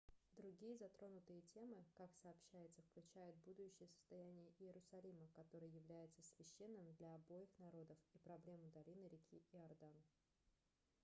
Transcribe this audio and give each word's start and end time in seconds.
другие 0.35 0.75
затронутые 0.77 1.43
темы 1.53 1.85
как 1.93 2.09
сообщается 2.23 2.81
включают 2.89 3.35
будущее 3.45 3.87
состояние 3.87 4.49
иерусалима 4.57 5.27
который 5.35 5.69
является 5.69 6.23
священным 6.23 6.91
для 6.95 7.13
обоих 7.13 7.51
народов 7.59 7.99
и 8.15 8.17
проблему 8.17 8.71
долины 8.73 9.05
реки 9.09 9.43
иордан 9.51 9.93